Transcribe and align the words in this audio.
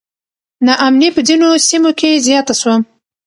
نا 0.65 0.73
امني 0.85 1.09
په 1.15 1.21
ځینو 1.27 1.49
سیمو 1.67 1.91
کې 1.99 2.21
زیاته 2.27 2.53
سوه. 2.61 2.75